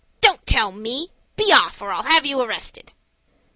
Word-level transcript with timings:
"Don't 0.19 0.43
tell 0.47 0.71
me. 0.71 1.11
Be 1.35 1.53
off, 1.53 1.79
or 1.79 1.91
I'll 1.91 2.01
have 2.01 2.25
you 2.25 2.41
arrested." 2.41 2.93